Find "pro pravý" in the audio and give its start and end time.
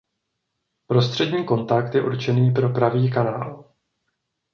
2.51-3.09